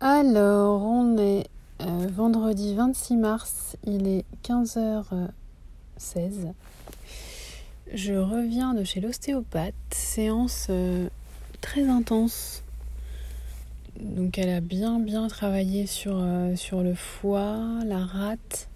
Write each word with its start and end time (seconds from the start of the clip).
Alors, 0.00 0.84
on 0.84 1.18
est 1.18 1.48
euh, 1.80 2.06
vendredi 2.14 2.76
26 2.76 3.16
mars, 3.16 3.76
il 3.84 4.06
est 4.06 4.24
15h16. 4.44 6.52
Je 7.92 8.14
reviens 8.14 8.74
de 8.74 8.84
chez 8.84 9.00
l'ostéopathe, 9.00 9.74
séance 9.90 10.68
euh, 10.70 11.08
très 11.60 11.88
intense. 11.88 12.62
Donc 13.98 14.38
elle 14.38 14.50
a 14.50 14.60
bien 14.60 15.00
bien 15.00 15.26
travaillé 15.26 15.88
sur, 15.88 16.14
euh, 16.14 16.54
sur 16.54 16.84
le 16.84 16.94
foie, 16.94 17.58
la 17.84 18.06
rate. 18.06 18.68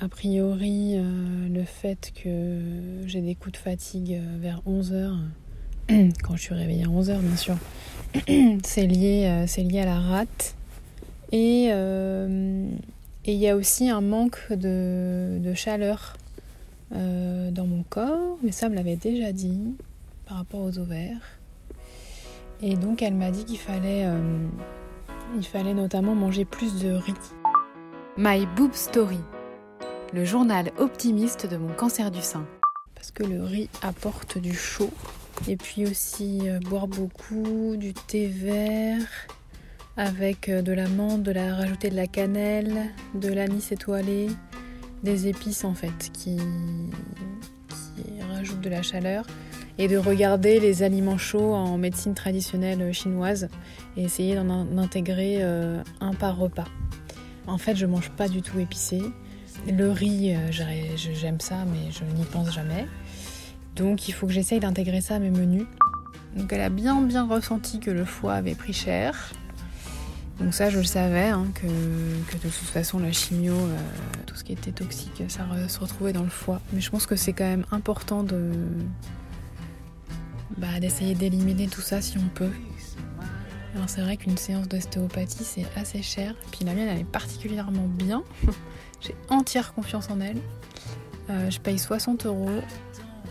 A 0.00 0.08
priori, 0.08 0.96
le 0.96 1.62
fait 1.62 2.12
que 2.12 2.60
j'ai 3.06 3.20
des 3.20 3.36
coups 3.36 3.52
de 3.52 3.58
fatigue 3.58 4.20
vers 4.40 4.60
11h, 4.66 5.16
quand 6.24 6.34
je 6.34 6.42
suis 6.42 6.54
réveillée 6.54 6.82
à 6.82 6.88
11h 6.88 7.20
bien 7.20 7.36
sûr, 7.36 7.56
c'est 8.64 8.86
lié, 8.86 9.46
lié 9.58 9.80
à 9.80 9.86
la 9.86 9.98
rate. 10.00 10.54
Euh, 11.34 12.68
et 13.24 13.32
il 13.32 13.38
y 13.38 13.48
a 13.48 13.56
aussi 13.56 13.88
un 13.90 14.00
manque 14.00 14.52
de, 14.52 15.52
chaleur 15.54 16.16
euh, 16.94 17.50
dans 17.50 17.66
mon 17.66 17.82
corps, 17.82 18.38
mais 18.42 18.52
ça 18.52 18.68
me 18.68 18.74
l'avait 18.74 18.96
déjà 18.96 19.32
dit 19.32 19.74
par 20.26 20.36
rapport 20.38 20.60
aux 20.60 20.78
ovaires. 20.78 21.38
Et 22.62 22.76
donc 22.76 23.02
elle 23.02 23.14
m'a 23.14 23.30
dit 23.30 23.44
qu'il 23.44 23.58
fallait, 23.58 24.06
euh, 24.06 24.46
il 25.36 25.44
fallait 25.44 25.74
notamment 25.74 26.14
manger 26.14 26.44
plus 26.44 26.80
de 26.80 26.92
riz. 26.92 27.14
My 28.16 28.46
Boob 28.56 28.74
Story, 28.74 29.18
le 30.12 30.24
journal 30.24 30.70
optimiste 30.78 31.46
de 31.50 31.56
mon 31.56 31.72
cancer 31.72 32.10
du 32.10 32.20
sein. 32.20 32.46
Parce 32.94 33.10
que 33.10 33.24
le 33.24 33.42
riz 33.42 33.68
apporte 33.82 34.38
du 34.38 34.54
chaud. 34.54 34.92
Et 35.48 35.56
puis 35.56 35.86
aussi 35.86 36.42
boire 36.68 36.88
beaucoup, 36.88 37.76
du 37.76 37.92
thé 37.92 38.26
vert, 38.26 39.06
avec 39.96 40.48
euh, 40.48 40.62
de 40.62 40.72
la 40.72 40.88
menthe, 40.88 41.22
de 41.22 41.30
la 41.30 41.54
rajouter 41.54 41.90
de 41.90 41.96
la 41.96 42.06
cannelle, 42.06 42.90
de 43.14 43.28
l'anis 43.28 43.70
étoilé, 43.70 44.28
des 45.02 45.28
épices 45.28 45.64
en 45.64 45.74
fait 45.74 46.10
qui, 46.12 46.38
rajoutent 48.32 48.60
de 48.60 48.70
la 48.70 48.82
chaleur 48.82 49.26
et 49.78 49.86
de 49.86 49.96
regarder 49.96 50.58
les 50.60 50.82
aliments 50.82 51.18
chauds 51.18 51.54
en 51.54 51.78
médecine 51.78 52.14
traditionnelle 52.14 52.92
chinoise 52.92 53.48
et 53.96 54.02
essayer 54.02 54.34
d'en 54.34 54.78
intégrer 54.78 55.38
euh, 55.40 55.82
un 56.00 56.14
par 56.14 56.36
repas. 56.36 56.66
En 57.46 57.58
fait, 57.58 57.76
je 57.76 57.86
mange 57.86 58.10
pas 58.10 58.28
du 58.28 58.42
tout 58.42 58.58
épicé. 58.58 59.00
Le 59.70 59.90
riz, 59.90 60.34
euh, 60.34 60.50
j'aime 60.96 61.40
ça, 61.40 61.64
mais 61.66 61.92
je 61.92 62.04
n'y 62.16 62.24
pense 62.24 62.52
jamais. 62.52 62.86
Donc, 63.76 64.08
il 64.08 64.12
faut 64.12 64.26
que 64.26 64.32
j'essaye 64.32 64.60
d'intégrer 64.60 65.00
ça 65.00 65.16
à 65.16 65.18
mes 65.18 65.30
menus. 65.30 65.66
Donc, 66.36 66.52
elle 66.52 66.60
a 66.60 66.68
bien 66.68 67.00
bien 67.02 67.26
ressenti 67.26 67.80
que 67.80 67.90
le 67.90 68.04
foie 68.04 68.34
avait 68.34 68.54
pris 68.54 68.72
cher. 68.72 69.32
Donc 70.40 70.52
ça, 70.52 70.68
je 70.68 70.78
le 70.78 70.84
savais, 70.84 71.28
hein, 71.28 71.46
que, 71.54 71.66
de 71.66 72.42
toute 72.42 72.52
façon, 72.52 72.98
la 72.98 73.12
chimio, 73.12 73.54
euh, 73.54 73.78
tout 74.26 74.34
ce 74.34 74.42
qui 74.42 74.52
était 74.52 74.72
toxique, 74.72 75.22
ça 75.28 75.46
se 75.68 75.78
retrouvait 75.78 76.12
dans 76.12 76.24
le 76.24 76.28
foie. 76.28 76.60
Mais 76.72 76.80
je 76.80 76.90
pense 76.90 77.06
que 77.06 77.14
c'est 77.14 77.32
quand 77.32 77.44
même 77.44 77.64
important 77.70 78.24
de 78.24 78.50
bah, 80.56 80.80
d'essayer 80.80 81.14
d'éliminer 81.14 81.68
tout 81.68 81.80
ça 81.80 82.00
si 82.00 82.18
on 82.18 82.28
peut. 82.34 82.50
Alors 83.74 83.88
c'est 83.88 84.02
vrai 84.02 84.16
qu'une 84.16 84.36
séance 84.36 84.68
d'ostéopathie, 84.68 85.44
c'est 85.44 85.66
assez 85.76 86.02
cher. 86.02 86.34
Puis 86.52 86.64
la 86.64 86.74
mienne, 86.74 86.88
elle 86.88 87.00
est 87.00 87.04
particulièrement 87.04 87.86
bien. 87.88 88.22
J'ai 89.00 89.14
entière 89.28 89.74
confiance 89.74 90.10
en 90.10 90.20
elle. 90.20 90.38
Euh, 91.30 91.50
je 91.50 91.58
paye 91.60 91.78
60 91.78 92.26
euros. 92.26 92.60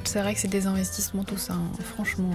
C'est 0.05 0.21
vrai 0.21 0.33
que 0.33 0.39
c'est 0.39 0.47
des 0.47 0.67
investissements 0.67 1.23
tout 1.23 1.37
ça, 1.37 1.53
hein. 1.53 1.71
franchement. 1.79 2.31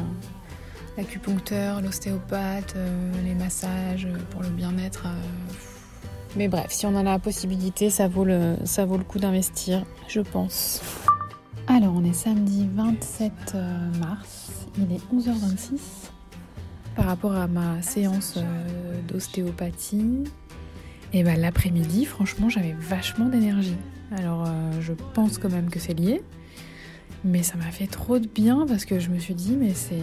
L'acupuncteur, 0.96 1.80
l'ostéopathe, 1.80 2.74
euh, 2.76 3.12
les 3.24 3.34
massages 3.34 4.06
euh, 4.06 4.18
pour 4.30 4.42
le 4.42 4.48
bien-être. 4.48 5.04
Euh. 5.06 5.52
Mais 6.36 6.48
bref, 6.48 6.66
si 6.70 6.86
on 6.86 6.90
en 6.96 7.06
a 7.06 7.12
la 7.12 7.18
possibilité, 7.20 7.88
ça 7.88 8.08
vaut 8.08 8.24
le, 8.24 8.56
ça 8.64 8.84
vaut 8.84 8.96
le 8.96 9.04
coup 9.04 9.20
d'investir, 9.20 9.84
je 10.08 10.20
pense. 10.20 10.82
Alors, 11.68 11.94
on 11.94 12.04
est 12.04 12.14
samedi 12.14 12.68
27 12.74 13.32
mars, 14.00 14.50
il 14.76 14.92
est 14.92 15.14
11h26. 15.14 15.78
Par 16.96 17.04
rapport 17.04 17.36
à 17.36 17.46
ma 17.46 17.80
séance 17.80 18.38
d'ostéopathie, 19.06 20.24
et 21.12 21.22
ben 21.22 21.40
l'après-midi, 21.40 22.06
franchement, 22.06 22.48
j'avais 22.48 22.72
vachement 22.72 23.26
d'énergie. 23.26 23.76
Alors, 24.16 24.46
je 24.80 24.94
pense 25.14 25.38
quand 25.38 25.50
même 25.50 25.70
que 25.70 25.78
c'est 25.78 25.94
lié. 25.94 26.22
Mais 27.24 27.42
ça 27.42 27.56
m'a 27.56 27.70
fait 27.70 27.86
trop 27.86 28.18
de 28.18 28.28
bien 28.28 28.64
parce 28.66 28.84
que 28.84 28.98
je 29.00 29.10
me 29.10 29.18
suis 29.18 29.34
dit, 29.34 29.56
mais 29.56 29.74
c'est 29.74 29.98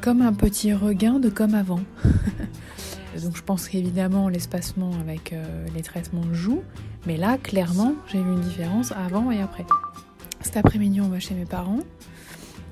comme 0.00 0.22
un 0.22 0.32
petit 0.32 0.72
regain 0.72 1.18
de 1.18 1.28
comme 1.28 1.54
avant. 1.54 1.80
Donc 3.22 3.36
je 3.36 3.42
pense 3.42 3.68
qu'évidemment 3.68 4.28
l'espacement 4.28 4.92
avec 5.00 5.32
euh, 5.32 5.66
les 5.74 5.82
traitements 5.82 6.32
joue, 6.32 6.62
mais 7.06 7.16
là 7.16 7.36
clairement 7.38 7.94
j'ai 8.06 8.22
vu 8.22 8.30
une 8.30 8.40
différence 8.40 8.92
avant 8.92 9.30
et 9.30 9.40
après. 9.40 9.64
Cet 10.40 10.56
après-midi 10.56 11.00
on 11.00 11.08
va 11.08 11.18
chez 11.18 11.34
mes 11.34 11.46
parents. 11.46 11.80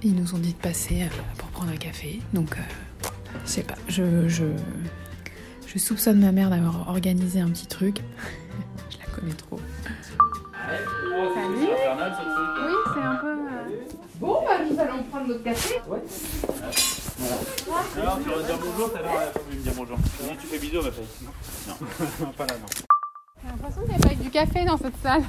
Ils 0.03 0.15
nous 0.15 0.34
ont 0.34 0.38
dit 0.38 0.53
de 0.53 0.59
passer 0.59 1.03
euh, 1.03 1.06
pour 1.38 1.49
prendre 1.49 1.73
un 1.73 1.77
café. 1.77 2.21
Donc 2.33 2.56
euh, 2.56 3.09
je 3.44 3.50
sais 3.50 3.62
pas, 3.62 3.77
je, 3.88 4.28
je 4.28 4.44
soupçonne 5.78 6.21
ma 6.21 6.33
mère 6.33 6.50
d'avoir 6.50 6.88
organisé 6.88 7.41
un 7.41 7.49
petit 7.49 7.67
truc. 7.67 7.99
je 8.91 8.99
la 8.99 9.06
connais 9.06 9.34
trop. 9.34 9.61
Oui, 12.06 12.75
c'est 12.94 13.03
un 13.03 13.17
peu... 13.17 13.37
Bon, 14.17 14.44
bah 14.47 14.59
nous 14.71 14.78
allons 14.78 15.03
prendre 15.05 15.27
notre 15.27 15.43
café. 15.43 15.81
Ouais. 15.89 15.99
Alors, 17.99 18.19
tu 18.22 18.28
vas 18.28 18.43
dire 18.43 18.59
bonjour, 18.59 18.91
à 18.97 19.03
l'heure, 19.03 19.33
elle 19.50 19.56
me 19.56 19.62
dire 19.62 19.72
bonjour. 19.77 19.99
Tu, 20.19 20.37
tu 20.37 20.47
fais 20.47 20.59
bisous, 20.59 20.83
ma 20.83 20.91
fille 20.93 21.06
Non, 22.21 22.33
pas 22.33 22.47
là, 22.47 22.55
non. 22.61 22.67
J'ai 23.43 23.49
l'impression 23.49 23.81
qu'il 23.83 23.91
n'y 23.91 23.97
a 23.97 23.99
pas 24.06 24.12
eu 24.12 24.17
du 24.17 24.31
café 24.31 24.65
dans 24.65 24.77
cette 24.77 24.97
salle. 25.03 25.25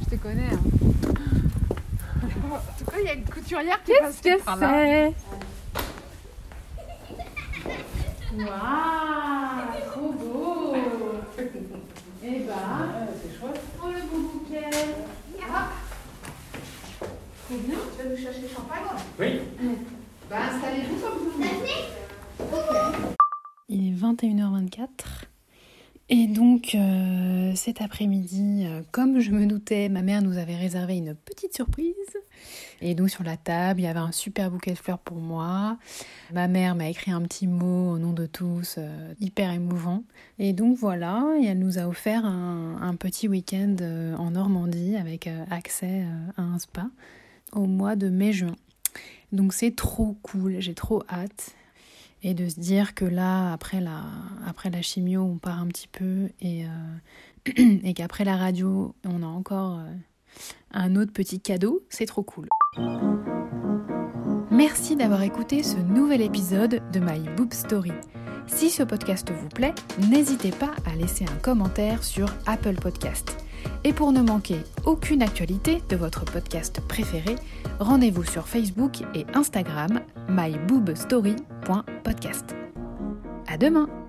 Je 0.00 0.16
te 0.16 0.22
connais. 0.22 0.50
Hein. 0.52 0.60
En 2.52 2.58
tout 2.78 2.84
cas, 2.90 2.98
il 2.98 3.04
y 3.06 3.08
a 3.08 3.14
une 3.14 3.24
couturière 3.24 3.82
qui 3.84 3.92
Qu'est-ce 3.92 4.22
que 4.22 4.38
c'est? 4.38 5.14
Waouh, 8.36 9.90
trop 9.90 10.12
beau. 10.12 10.76
Eh 12.22 12.40
ben, 12.40 13.08
c'est 13.20 13.38
chouette. 13.38 13.60
Oh 13.82 13.86
le 13.88 14.02
beau 14.02 14.20
bouquet. 14.28 14.70
Ah. 15.52 15.68
Trop 17.48 17.58
bien. 17.58 17.78
Champagne 18.48 18.82
Oui. 19.18 19.40
Bah, 20.28 20.36
installez-vous 20.52 20.96
comme 20.96 21.18
vous 21.18 21.30
voulez. 21.32 21.48
Il 23.68 23.88
est 23.88 23.96
21h24. 23.96 24.88
Et 26.12 26.26
donc 26.26 26.74
euh, 26.74 27.52
cet 27.54 27.80
après-midi, 27.80 28.64
euh, 28.66 28.82
comme 28.90 29.20
je 29.20 29.30
me 29.30 29.46
doutais, 29.46 29.88
ma 29.88 30.02
mère 30.02 30.22
nous 30.22 30.38
avait 30.38 30.56
réservé 30.56 30.96
une 30.96 31.14
petite 31.14 31.54
surprise. 31.54 31.94
Et 32.80 32.94
donc 32.94 33.10
sur 33.10 33.22
la 33.22 33.36
table, 33.36 33.80
il 33.80 33.84
y 33.84 33.86
avait 33.86 34.00
un 34.00 34.10
super 34.10 34.50
bouquet 34.50 34.72
de 34.72 34.78
fleurs 34.78 34.98
pour 34.98 35.18
moi. 35.18 35.76
Ma 36.32 36.48
mère 36.48 36.74
m'a 36.74 36.88
écrit 36.88 37.12
un 37.12 37.22
petit 37.22 37.46
mot 37.46 37.92
au 37.92 37.98
nom 37.98 38.12
de 38.12 38.26
tous, 38.26 38.76
euh, 38.78 39.14
hyper 39.20 39.52
émouvant. 39.52 40.02
Et 40.40 40.52
donc 40.52 40.76
voilà, 40.78 41.26
et 41.40 41.46
elle 41.46 41.60
nous 41.60 41.78
a 41.78 41.86
offert 41.86 42.24
un, 42.24 42.78
un 42.80 42.96
petit 42.96 43.28
week-end 43.28 43.76
en 44.18 44.32
Normandie 44.32 44.96
avec 44.96 45.28
accès 45.50 46.04
à 46.36 46.42
un 46.42 46.58
spa 46.58 46.86
au 47.52 47.66
mois 47.66 47.96
de 47.96 48.08
mai-juin. 48.08 48.56
Donc 49.32 49.52
c'est 49.52 49.74
trop 49.74 50.16
cool, 50.22 50.56
j'ai 50.58 50.74
trop 50.74 51.02
hâte. 51.08 51.54
Et 52.22 52.34
de 52.34 52.48
se 52.48 52.60
dire 52.60 52.94
que 52.94 53.06
là, 53.06 53.52
après 53.52 53.80
la, 53.80 54.02
après 54.46 54.68
la 54.68 54.82
chimio, 54.82 55.22
on 55.22 55.38
part 55.38 55.58
un 55.58 55.68
petit 55.68 55.88
peu 55.88 56.28
et, 56.40 56.66
euh, 56.66 57.78
et 57.82 57.94
qu'après 57.94 58.24
la 58.24 58.36
radio, 58.36 58.94
on 59.06 59.22
a 59.22 59.26
encore 59.26 59.78
euh, 59.78 59.94
un 60.72 60.96
autre 60.96 61.12
petit 61.12 61.40
cadeau, 61.40 61.80
c'est 61.88 62.06
trop 62.06 62.22
cool. 62.22 62.48
Merci 64.50 64.96
d'avoir 64.96 65.22
écouté 65.22 65.62
ce 65.62 65.78
nouvel 65.78 66.20
épisode 66.20 66.82
de 66.92 67.00
My 67.00 67.20
Boob 67.36 67.54
Story. 67.54 67.92
Si 68.46 68.68
ce 68.68 68.82
podcast 68.82 69.30
vous 69.32 69.48
plaît, 69.48 69.74
n'hésitez 70.10 70.50
pas 70.50 70.72
à 70.84 70.94
laisser 70.96 71.24
un 71.24 71.38
commentaire 71.38 72.04
sur 72.04 72.34
Apple 72.46 72.74
Podcast. 72.74 73.38
Et 73.84 73.92
pour 73.92 74.10
ne 74.12 74.20
manquer 74.20 74.58
aucune 74.84 75.22
actualité 75.22 75.82
de 75.88 75.96
votre 75.96 76.24
podcast 76.24 76.80
préféré, 76.86 77.36
rendez-vous 77.78 78.24
sur 78.24 78.48
Facebook 78.48 79.02
et 79.14 79.24
Instagram 79.34 80.00
myboobstory.podcast. 80.28 82.56
À 83.46 83.56
demain! 83.56 83.99